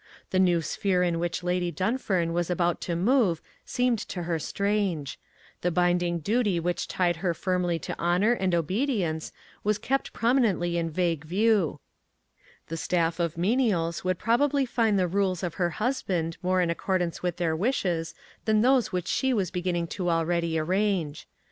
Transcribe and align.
The 0.31 0.39
new 0.39 0.63
sphere 0.63 1.03
in 1.03 1.19
which 1.19 1.43
Lady 1.43 1.69
Dunfern 1.71 2.33
was 2.33 2.49
about 2.49 2.81
to 2.81 2.95
move 2.95 3.39
seemed 3.65 3.99
to 4.09 4.23
her 4.23 4.39
strange; 4.39 5.19
the 5.61 5.69
binding 5.69 6.17
duty 6.17 6.59
which 6.59 6.87
tied 6.87 7.17
her 7.17 7.35
firmly 7.35 7.77
to 7.77 7.99
honour 7.99 8.31
and 8.33 8.55
obedience 8.55 9.31
was 9.63 9.77
kept 9.77 10.11
prominently 10.11 10.75
in 10.75 10.89
vague 10.89 11.23
view; 11.23 11.79
the 12.65 12.77
staff 12.77 13.19
of 13.19 13.37
menials 13.37 14.03
would 14.03 14.17
probably 14.17 14.65
find 14.65 14.97
the 14.97 15.07
rules 15.07 15.43
of 15.43 15.53
her 15.61 15.69
husband 15.77 16.35
more 16.41 16.61
in 16.61 16.71
accordance 16.71 17.21
with 17.21 17.37
their 17.37 17.55
wishes 17.55 18.15
than 18.45 18.61
those 18.61 18.91
which 18.91 19.07
she 19.07 19.35
was 19.35 19.51
beginning 19.51 19.85
to 19.85 20.09
already 20.09 20.57
arrange. 20.57 21.27